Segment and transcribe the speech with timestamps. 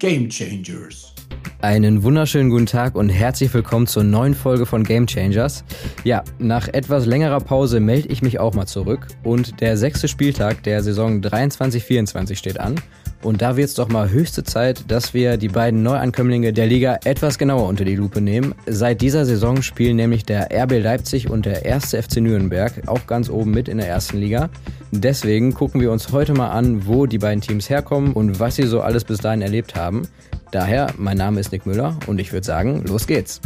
[0.00, 1.12] Game Changers.
[1.60, 5.62] Einen wunderschönen guten Tag und herzlich willkommen zur neuen Folge von Game Changers.
[6.04, 10.62] Ja, nach etwas längerer Pause melde ich mich auch mal zurück und der sechste Spieltag
[10.62, 12.76] der Saison 23-24 steht an.
[13.22, 16.98] Und da wird es doch mal höchste Zeit, dass wir die beiden Neuankömmlinge der Liga
[17.04, 18.54] etwas genauer unter die Lupe nehmen.
[18.66, 23.28] Seit dieser Saison spielen nämlich der RB Leipzig und der erste FC Nürnberg auch ganz
[23.28, 24.48] oben mit in der ersten Liga.
[24.90, 28.66] Deswegen gucken wir uns heute mal an, wo die beiden Teams herkommen und was sie
[28.66, 30.08] so alles bis dahin erlebt haben.
[30.50, 33.40] Daher, mein Name ist Nick Müller und ich würde sagen, los geht's.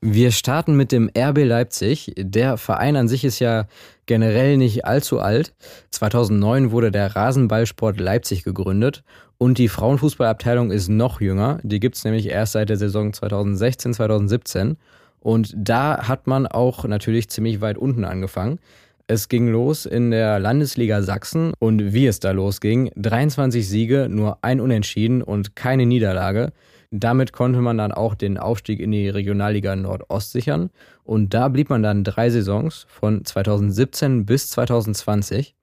[0.00, 2.12] Wir starten mit dem RB Leipzig.
[2.16, 3.66] Der Verein an sich ist ja
[4.08, 5.54] generell nicht allzu alt.
[5.92, 9.04] 2009 wurde der Rasenballsport Leipzig gegründet
[9.38, 11.60] und die Frauenfußballabteilung ist noch jünger.
[11.62, 14.76] Die gibt es nämlich erst seit der Saison 2016, 2017.
[15.20, 18.58] Und da hat man auch natürlich ziemlich weit unten angefangen.
[19.06, 24.38] Es ging los in der Landesliga Sachsen und wie es da losging, 23 Siege, nur
[24.42, 26.52] ein Unentschieden und keine Niederlage.
[26.90, 30.70] Damit konnte man dann auch den Aufstieg in die Regionalliga Nordost sichern.
[31.04, 35.54] Und da blieb man dann drei Saisons von 2017 bis 2020.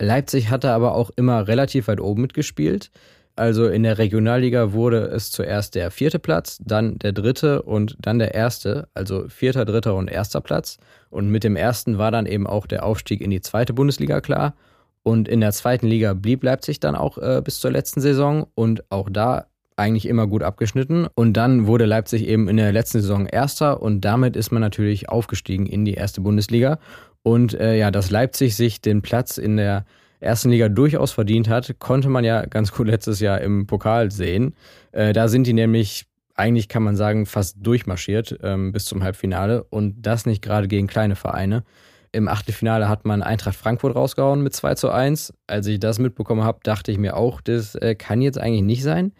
[0.00, 2.90] Leipzig hatte aber auch immer relativ weit oben mitgespielt.
[3.34, 8.18] Also in der Regionalliga wurde es zuerst der vierte Platz, dann der dritte und dann
[8.18, 10.76] der erste, also vierter, dritter und erster Platz.
[11.08, 14.54] Und mit dem ersten war dann eben auch der Aufstieg in die zweite Bundesliga klar.
[15.02, 18.84] Und in der zweiten Liga blieb Leipzig dann auch äh, bis zur letzten Saison und
[18.90, 19.46] auch da
[19.82, 21.06] eigentlich immer gut abgeschnitten.
[21.14, 25.08] Und dann wurde Leipzig eben in der letzten Saison Erster und damit ist man natürlich
[25.08, 26.78] aufgestiegen in die erste Bundesliga.
[27.22, 29.84] Und äh, ja, dass Leipzig sich den Platz in der
[30.20, 34.54] ersten Liga durchaus verdient hat, konnte man ja ganz gut letztes Jahr im Pokal sehen.
[34.92, 39.64] Äh, da sind die nämlich eigentlich kann man sagen, fast durchmarschiert ähm, bis zum Halbfinale
[39.64, 41.62] und das nicht gerade gegen kleine Vereine.
[42.10, 45.32] Im Achtelfinale hat man Eintracht Frankfurt rausgehauen mit 2 zu 1.
[45.46, 48.82] Als ich das mitbekommen habe, dachte ich mir auch, das äh, kann jetzt eigentlich nicht
[48.82, 49.12] sein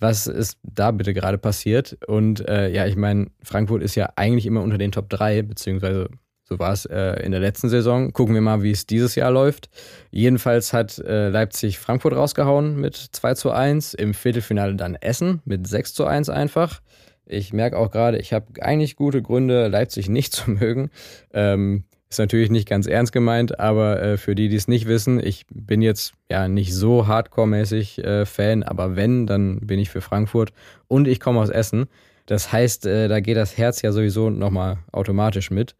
[0.00, 1.96] was ist da bitte gerade passiert?
[2.06, 6.08] Und äh, ja, ich meine, Frankfurt ist ja eigentlich immer unter den Top 3, beziehungsweise
[6.46, 8.12] so war es äh, in der letzten Saison.
[8.12, 9.70] Gucken wir mal, wie es dieses Jahr läuft.
[10.10, 13.94] Jedenfalls hat äh, Leipzig Frankfurt rausgehauen mit 2 zu 1.
[13.94, 16.82] Im Viertelfinale dann Essen mit 6 zu 1 einfach.
[17.24, 20.90] Ich merke auch gerade, ich habe eigentlich gute Gründe, Leipzig nicht zu mögen.
[21.32, 21.84] Ähm,
[22.14, 25.46] ist natürlich nicht ganz ernst gemeint, aber äh, für die, die es nicht wissen, ich
[25.52, 30.52] bin jetzt ja nicht so hardcore-mäßig äh, Fan, aber wenn, dann bin ich für Frankfurt
[30.86, 31.86] und ich komme aus Essen.
[32.26, 35.74] Das heißt, äh, da geht das Herz ja sowieso nochmal automatisch mit.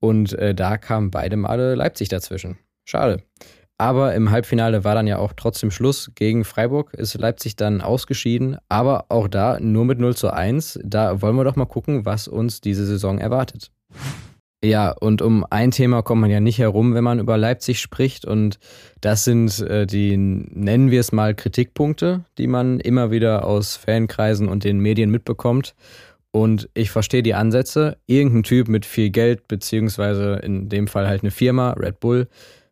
[0.00, 2.58] Und äh, da kamen beide Male Leipzig dazwischen.
[2.84, 3.22] Schade.
[3.78, 6.12] Aber im Halbfinale war dann ja auch trotzdem Schluss.
[6.14, 8.58] Gegen Freiburg ist Leipzig dann ausgeschieden.
[8.68, 10.80] Aber auch da nur mit 0 zu 1.
[10.84, 13.70] Da wollen wir doch mal gucken, was uns diese Saison erwartet.
[14.64, 18.24] Ja, und um ein Thema kommt man ja nicht herum, wenn man über Leipzig spricht.
[18.24, 18.58] Und
[19.00, 24.48] das sind äh, die, nennen wir es mal, Kritikpunkte, die man immer wieder aus Fankreisen
[24.48, 25.76] und den Medien mitbekommt.
[26.32, 27.98] Und ich verstehe die Ansätze.
[28.06, 32.26] Irgendein Typ mit viel Geld, beziehungsweise in dem Fall halt eine Firma, Red Bull,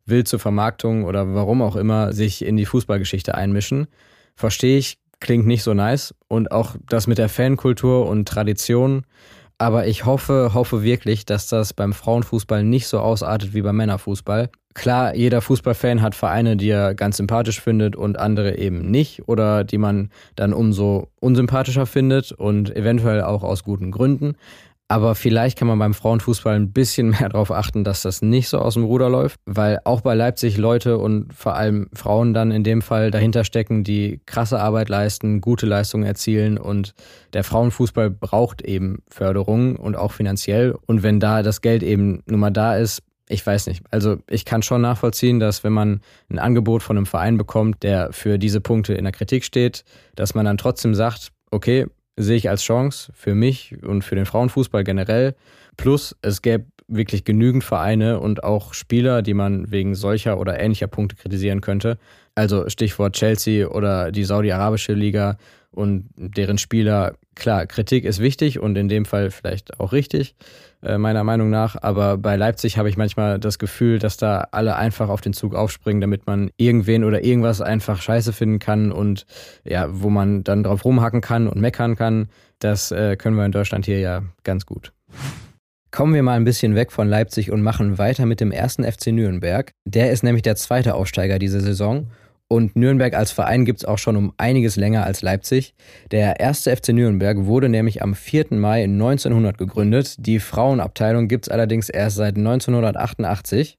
[0.04, 3.86] will zur Vermarktung oder warum auch immer sich in die Fußballgeschichte einmischen.
[4.34, 6.14] Verstehe ich, klingt nicht so nice.
[6.26, 9.04] Und auch das mit der Fankultur und Tradition
[9.58, 14.50] aber ich hoffe, hoffe wirklich, dass das beim Frauenfußball nicht so ausartet wie beim Männerfußball.
[14.74, 19.64] Klar, jeder Fußballfan hat Vereine, die er ganz sympathisch findet und andere eben nicht oder
[19.64, 24.36] die man dann umso unsympathischer findet und eventuell auch aus guten Gründen.
[24.88, 28.58] Aber vielleicht kann man beim Frauenfußball ein bisschen mehr darauf achten, dass das nicht so
[28.58, 32.62] aus dem Ruder läuft, weil auch bei Leipzig Leute und vor allem Frauen dann in
[32.62, 36.94] dem Fall dahinter stecken, die krasse Arbeit leisten, gute Leistungen erzielen und
[37.32, 40.76] der Frauenfußball braucht eben Förderung und auch finanziell.
[40.86, 43.82] Und wenn da das Geld eben nun mal da ist, ich weiß nicht.
[43.90, 48.12] Also ich kann schon nachvollziehen, dass wenn man ein Angebot von einem Verein bekommt, der
[48.12, 51.86] für diese Punkte in der Kritik steht, dass man dann trotzdem sagt, okay,
[52.16, 55.34] sehe ich als Chance für mich und für den Frauenfußball generell.
[55.76, 60.86] Plus, es gäbe wirklich genügend Vereine und auch Spieler, die man wegen solcher oder ähnlicher
[60.86, 61.98] Punkte kritisieren könnte.
[62.34, 65.36] Also Stichwort Chelsea oder die Saudi-Arabische Liga
[65.70, 67.14] und deren Spieler.
[67.34, 70.34] Klar, Kritik ist wichtig und in dem Fall vielleicht auch richtig,
[70.98, 71.76] meiner Meinung nach.
[71.80, 75.54] Aber bei Leipzig habe ich manchmal das Gefühl, dass da alle einfach auf den Zug
[75.54, 79.26] aufspringen, damit man irgendwen oder irgendwas einfach scheiße finden kann und
[79.64, 82.28] ja, wo man dann drauf rumhacken kann und meckern kann.
[82.58, 84.92] Das äh, können wir in Deutschland hier ja ganz gut.
[85.90, 89.08] Kommen wir mal ein bisschen weg von Leipzig und machen weiter mit dem ersten FC
[89.08, 89.72] Nürnberg.
[89.84, 92.08] Der ist nämlich der zweite Aufsteiger diese Saison
[92.48, 95.74] und Nürnberg als Verein gibt es auch schon um einiges länger als Leipzig.
[96.10, 98.46] Der erste FC Nürnberg wurde nämlich am 4.
[98.50, 100.14] Mai 1900 gegründet.
[100.18, 103.78] Die Frauenabteilung gibt es allerdings erst seit 1988.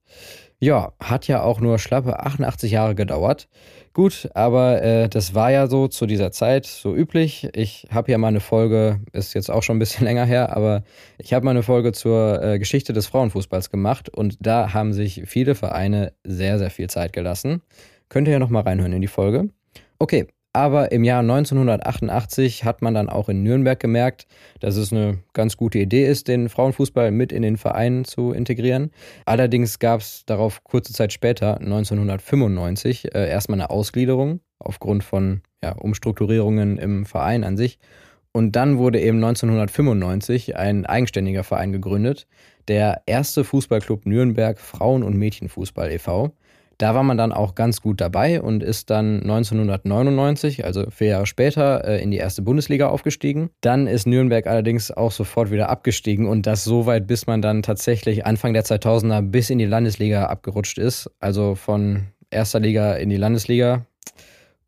[0.60, 3.48] Ja, hat ja auch nur schlappe 88 Jahre gedauert.
[3.94, 7.50] Gut, aber äh, das war ja so zu dieser Zeit so üblich.
[7.56, 10.84] Ich habe ja mal eine Folge, ist jetzt auch schon ein bisschen länger her, aber
[11.18, 15.24] ich habe mal eine Folge zur äh, Geschichte des Frauenfußballs gemacht und da haben sich
[15.26, 17.62] viele Vereine sehr, sehr viel Zeit gelassen.
[18.10, 19.50] Könnt ihr ja nochmal reinhören in die Folge.
[20.00, 20.28] Okay,
[20.58, 24.26] aber im Jahr 1988 hat man dann auch in Nürnberg gemerkt,
[24.60, 28.90] dass es eine ganz gute Idee ist, den Frauenfußball mit in den Verein zu integrieren.
[29.26, 35.74] Allerdings gab es darauf kurze Zeit später, 1995, äh, erstmal eine Ausgliederung aufgrund von ja,
[35.74, 37.78] Umstrukturierungen im Verein an sich.
[38.32, 42.26] Und dann wurde eben 1995 ein eigenständiger Verein gegründet,
[42.68, 46.34] der erste Fußballclub Nürnberg Frauen- und Mädchenfußball e.V.
[46.78, 51.26] Da war man dann auch ganz gut dabei und ist dann 1999, also vier Jahre
[51.26, 53.50] später, äh, in die erste Bundesliga aufgestiegen.
[53.62, 57.64] Dann ist Nürnberg allerdings auch sofort wieder abgestiegen und das so weit, bis man dann
[57.64, 61.10] tatsächlich Anfang der 2000er bis in die Landesliga abgerutscht ist.
[61.20, 63.86] Also von erster Liga in die Landesliga.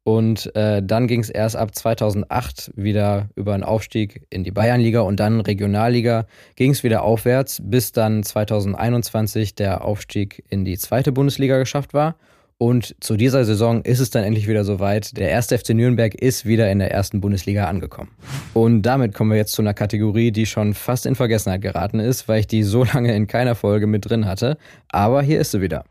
[0.03, 5.01] Und äh, dann ging es erst ab 2008 wieder über einen Aufstieg in die Bayernliga
[5.01, 6.25] und dann Regionalliga
[6.55, 12.15] ging es wieder aufwärts, bis dann 2021 der Aufstieg in die zweite Bundesliga geschafft war.
[12.61, 15.15] Und zu dieser Saison ist es dann endlich wieder soweit.
[15.17, 18.11] Der erste FC Nürnberg ist wieder in der ersten Bundesliga angekommen.
[18.53, 22.27] Und damit kommen wir jetzt zu einer Kategorie, die schon fast in Vergessenheit geraten ist,
[22.27, 24.57] weil ich die so lange in keiner Folge mit drin hatte.
[24.89, 25.85] Aber hier ist sie wieder.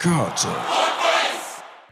[0.00, 0.48] Karte.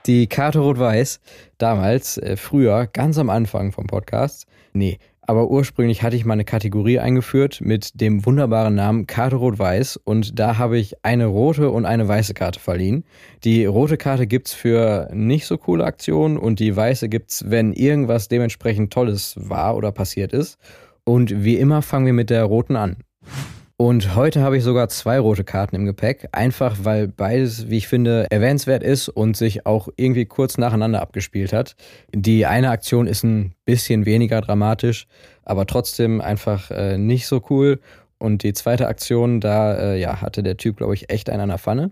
[0.07, 1.19] Die Karte Rot-Weiß,
[1.57, 4.47] damals, äh, früher, ganz am Anfang vom Podcast.
[4.75, 9.97] Nee, aber ursprünglich hatte ich mal eine Kategorie eingeführt mit dem wunderbaren Namen Karte Rot-Weiß
[9.97, 13.05] und da habe ich eine rote und eine weiße Karte verliehen.
[13.45, 18.29] Die rote Karte gibt's für nicht so coole Aktionen und die weiße gibt's, wenn irgendwas
[18.29, 20.59] dementsprechend Tolles war oder passiert ist.
[21.05, 22.97] Und wie immer fangen wir mit der roten an.
[23.77, 27.89] Und heute habe ich sogar zwei rote Karten im Gepäck, einfach weil beides, wie ich
[27.89, 31.75] finde, erwähnenswert ist und sich auch irgendwie kurz nacheinander abgespielt hat.
[32.15, 35.09] Die eine Aktion ist ein bisschen weniger dramatisch,
[35.43, 37.81] aber trotzdem einfach äh, nicht so cool.
[38.19, 41.49] Und die zweite Aktion, da äh, ja, hatte der Typ, glaube ich, echt einen an
[41.49, 41.91] der Pfanne.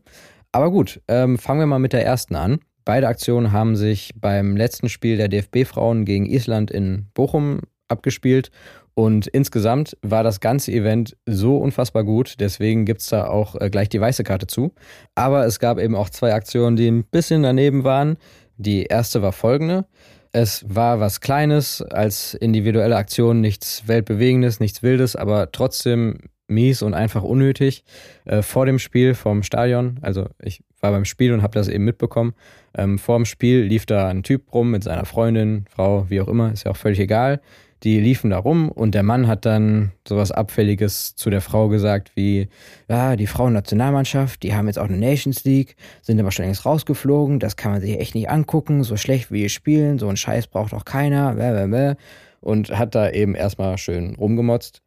[0.53, 2.61] Aber gut, ähm, fangen wir mal mit der ersten an.
[2.85, 7.61] Beide Aktionen haben sich beim letzten Spiel der DFB-Frauen gegen Island in Bochum
[7.93, 8.51] abgespielt
[8.95, 13.71] und insgesamt war das ganze Event so unfassbar gut, deswegen gibt es da auch äh,
[13.71, 14.75] gleich die weiße Karte zu.
[15.15, 18.19] Aber es gab eben auch zwei Aktionen, die ein bisschen daneben waren.
[18.59, 19.87] Die erste war folgende.
[20.33, 26.19] Es war was Kleines, als individuelle Aktion, nichts Weltbewegendes, nichts Wildes, aber trotzdem
[26.49, 27.85] mies und einfach unnötig.
[28.27, 31.85] Äh, vor dem Spiel vom Stadion, also ich war beim Spiel und habe das eben
[31.85, 32.35] mitbekommen.
[32.77, 36.29] Ähm, vor dem Spiel lief da ein Typ rum mit seiner Freundin, Frau, wie auch
[36.29, 37.41] immer, ist ja auch völlig egal.
[37.83, 42.13] Die liefen da rum und der Mann hat dann sowas Abfälliges zu der Frau gesagt
[42.15, 42.49] wie,
[42.89, 47.41] ja, die Frauennationalmannschaft, die haben jetzt auch eine Nations League, sind aber schon längst rausgeflogen,
[47.41, 50.47] das kann man sich echt nicht angucken, so schlecht wie die spielen, so ein Scheiß
[50.47, 51.97] braucht auch keiner,
[52.41, 54.83] und hat da eben erstmal schön rumgemotzt.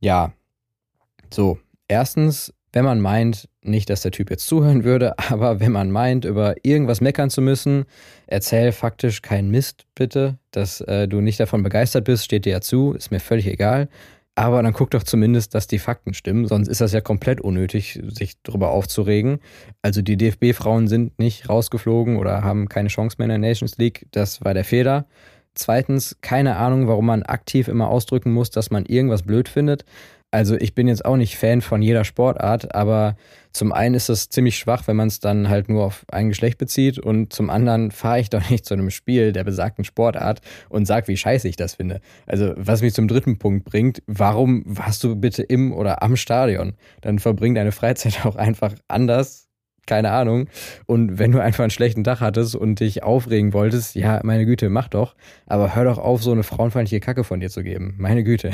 [0.00, 0.32] Ja,
[1.32, 5.90] so, erstens wenn man meint, nicht, dass der Typ jetzt zuhören würde, aber wenn man
[5.90, 7.84] meint, über irgendwas meckern zu müssen,
[8.26, 10.38] erzähl faktisch keinen Mist, bitte.
[10.50, 13.88] Dass äh, du nicht davon begeistert bist, steht dir ja zu, ist mir völlig egal.
[14.36, 18.00] Aber dann guck doch zumindest, dass die Fakten stimmen, sonst ist das ja komplett unnötig,
[18.08, 19.38] sich darüber aufzuregen.
[19.80, 24.08] Also die DFB-Frauen sind nicht rausgeflogen oder haben keine Chance mehr in der Nations League,
[24.10, 25.06] das war der Fehler.
[25.54, 29.84] Zweitens, keine Ahnung, warum man aktiv immer ausdrücken muss, dass man irgendwas blöd findet.
[30.34, 33.16] Also ich bin jetzt auch nicht Fan von jeder Sportart, aber
[33.52, 36.58] zum einen ist es ziemlich schwach, wenn man es dann halt nur auf ein Geschlecht
[36.58, 40.86] bezieht und zum anderen fahre ich doch nicht zu einem Spiel der besagten Sportart und
[40.86, 42.00] sag, wie scheiße ich das finde.
[42.26, 46.74] Also was mich zum dritten Punkt bringt, warum warst du bitte im oder am Stadion?
[47.00, 49.48] Dann verbring deine Freizeit auch einfach anders
[49.86, 50.48] keine Ahnung.
[50.86, 54.68] Und wenn du einfach einen schlechten Tag hattest und dich aufregen wolltest, ja, meine Güte,
[54.68, 55.14] mach doch.
[55.46, 57.94] Aber hör doch auf, so eine frauenfeindliche Kacke von dir zu geben.
[57.98, 58.50] Meine Güte.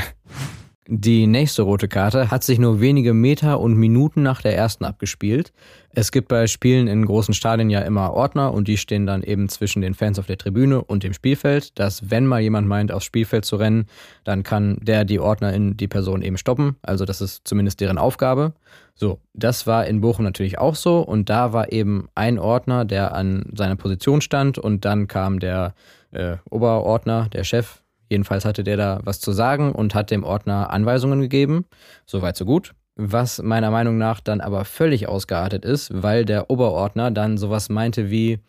[0.92, 5.52] Die nächste rote Karte hat sich nur wenige Meter und Minuten nach der ersten abgespielt.
[5.90, 9.48] Es gibt bei Spielen in großen Stadien ja immer Ordner und die stehen dann eben
[9.48, 13.04] zwischen den Fans auf der Tribüne und dem Spielfeld, dass wenn mal jemand meint, aufs
[13.04, 13.86] Spielfeld zu rennen,
[14.24, 16.74] dann kann der die Ordner in die Person eben stoppen.
[16.82, 18.52] Also das ist zumindest deren Aufgabe.
[18.96, 23.14] So, das war in Bochum natürlich auch so und da war eben ein Ordner, der
[23.14, 25.72] an seiner Position stand und dann kam der
[26.10, 30.70] äh, Oberordner, der Chef Jedenfalls hatte der da was zu sagen und hat dem Ordner
[30.70, 31.64] Anweisungen gegeben.
[32.04, 32.74] Soweit so gut.
[32.96, 38.10] Was meiner Meinung nach dann aber völlig ausgeartet ist, weil der Oberordner dann sowas meinte
[38.10, 38.40] wie,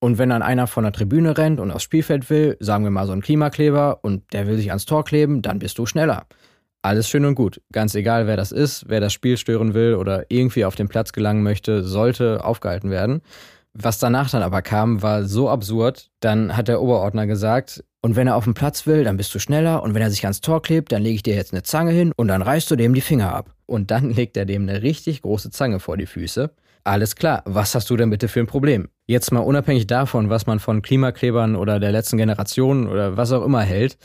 [0.00, 3.06] und wenn dann einer von der Tribüne rennt und aufs Spielfeld will, sagen wir mal
[3.06, 6.26] so ein Klimakleber, und der will sich ans Tor kleben, dann bist du schneller.
[6.82, 7.60] Alles schön und gut.
[7.72, 11.12] Ganz egal, wer das ist, wer das Spiel stören will oder irgendwie auf den Platz
[11.12, 13.22] gelangen möchte, sollte aufgehalten werden.
[13.74, 16.10] Was danach dann aber kam, war so absurd.
[16.20, 19.38] Dann hat der Oberordner gesagt, und wenn er auf den Platz will, dann bist du
[19.38, 19.82] schneller.
[19.82, 22.12] Und wenn er sich ans Tor klebt, dann lege ich dir jetzt eine Zange hin
[22.16, 23.54] und dann reißt du dem die Finger ab.
[23.66, 26.50] Und dann legt er dem eine richtig große Zange vor die Füße.
[26.84, 28.88] Alles klar, was hast du denn bitte für ein Problem?
[29.06, 33.44] Jetzt mal unabhängig davon, was man von Klimaklebern oder der letzten Generation oder was auch
[33.44, 33.98] immer hält,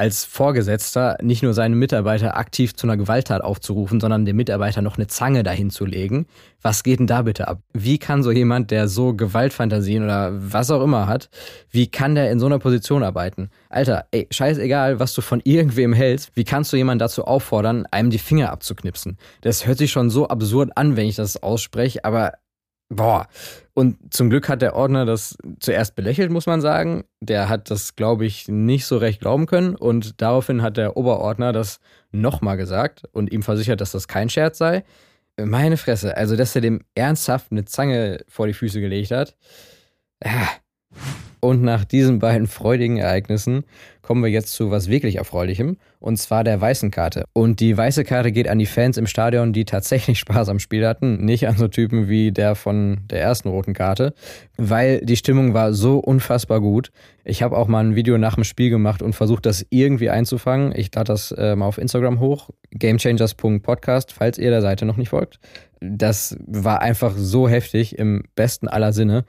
[0.00, 4.96] als Vorgesetzter nicht nur seine Mitarbeiter aktiv zu einer Gewalttat aufzurufen, sondern dem Mitarbeiter noch
[4.96, 6.24] eine Zange dahin zu legen.
[6.62, 7.60] Was geht denn da bitte ab?
[7.74, 11.28] Wie kann so jemand, der so Gewaltfantasien oder was auch immer hat,
[11.70, 13.50] wie kann der in so einer Position arbeiten?
[13.68, 18.08] Alter, ey, scheißegal, was du von irgendwem hältst, wie kannst du jemanden dazu auffordern, einem
[18.08, 19.18] die Finger abzuknipsen?
[19.42, 22.32] Das hört sich schon so absurd an, wenn ich das ausspreche, aber
[22.92, 23.28] Boah.
[23.72, 27.04] Und zum Glück hat der Ordner das zuerst belächelt, muss man sagen.
[27.20, 29.76] Der hat das, glaube ich, nicht so recht glauben können.
[29.76, 31.78] Und daraufhin hat der Oberordner das
[32.10, 34.84] nochmal gesagt und ihm versichert, dass das kein Scherz sei.
[35.40, 39.36] Meine Fresse, also dass er dem ernsthaft eine Zange vor die Füße gelegt hat.
[41.38, 43.64] Und nach diesen beiden freudigen Ereignissen
[44.10, 47.26] kommen wir jetzt zu was wirklich Erfreulichem, und zwar der weißen Karte.
[47.32, 50.84] Und die weiße Karte geht an die Fans im Stadion, die tatsächlich Spaß am Spiel
[50.84, 54.12] hatten, nicht an so Typen wie der von der ersten roten Karte,
[54.56, 56.90] weil die Stimmung war so unfassbar gut.
[57.22, 60.72] Ich habe auch mal ein Video nach dem Spiel gemacht und versucht, das irgendwie einzufangen.
[60.74, 65.10] Ich lade das äh, mal auf Instagram hoch, gamechangers.podcast, falls ihr der Seite noch nicht
[65.10, 65.38] folgt.
[65.80, 69.24] Das war einfach so heftig im besten aller Sinne.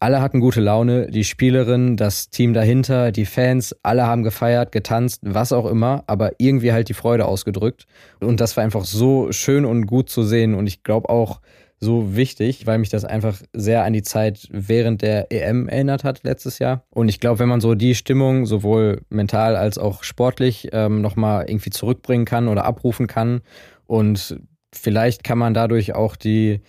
[0.00, 5.20] Alle hatten gute Laune, die Spielerin, das Team dahinter, die Fans, alle haben gefeiert, getanzt,
[5.22, 7.86] was auch immer, aber irgendwie halt die Freude ausgedrückt.
[8.20, 11.40] Und das war einfach so schön und gut zu sehen und ich glaube auch
[11.80, 16.22] so wichtig, weil mich das einfach sehr an die Zeit während der EM erinnert hat
[16.24, 16.84] letztes Jahr.
[16.90, 21.44] Und ich glaube, wenn man so die Stimmung sowohl mental als auch sportlich ähm, nochmal
[21.48, 23.42] irgendwie zurückbringen kann oder abrufen kann
[23.86, 24.38] und
[24.74, 26.60] vielleicht kann man dadurch auch die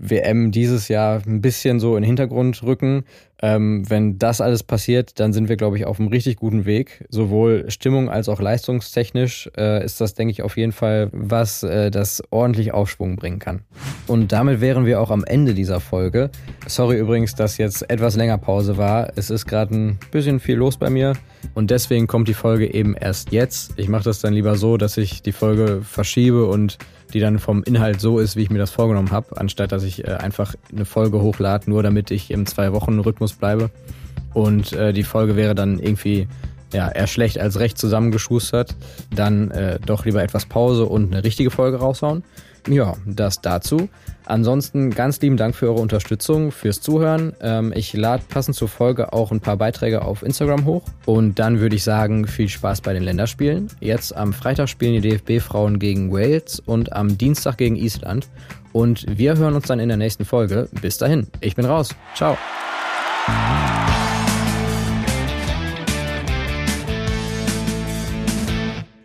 [0.00, 3.04] WM dieses Jahr ein bisschen so in den Hintergrund rücken.
[3.42, 7.06] Ähm, wenn das alles passiert, dann sind wir, glaube ich, auf einem richtig guten Weg.
[7.08, 11.90] Sowohl Stimmung als auch leistungstechnisch äh, ist das, denke ich, auf jeden Fall was, äh,
[11.90, 13.62] das ordentlich Aufschwung bringen kann.
[14.06, 16.30] Und damit wären wir auch am Ende dieser Folge.
[16.66, 19.12] Sorry übrigens, dass jetzt etwas länger Pause war.
[19.16, 21.14] Es ist gerade ein bisschen viel los bei mir
[21.54, 23.72] und deswegen kommt die Folge eben erst jetzt.
[23.76, 26.78] Ich mache das dann lieber so, dass ich die Folge verschiebe und
[27.10, 30.06] die dann vom Inhalt so ist, wie ich mir das vorgenommen habe, anstatt dass ich
[30.06, 33.70] äh, einfach eine Folge hochlade, nur damit ich im zwei Wochen Rhythmus bleibe.
[34.32, 36.28] Und äh, die Folge wäre dann irgendwie
[36.72, 38.74] ja, eher schlecht als recht zusammengeschustert.
[39.14, 42.22] Dann äh, doch lieber etwas Pause und eine richtige Folge raushauen.
[42.68, 43.88] Ja, das dazu.
[44.26, 47.32] Ansonsten ganz lieben Dank für eure Unterstützung, fürs Zuhören.
[47.40, 50.84] Ähm, ich lade passend zur Folge auch ein paar Beiträge auf Instagram hoch.
[51.06, 53.68] Und dann würde ich sagen, viel Spaß bei den Länderspielen.
[53.80, 58.28] Jetzt am Freitag spielen die DFB-Frauen gegen Wales und am Dienstag gegen Island.
[58.72, 60.68] Und wir hören uns dann in der nächsten Folge.
[60.80, 61.94] Bis dahin, ich bin raus.
[62.14, 62.36] Ciao.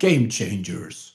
[0.05, 1.14] Game Changers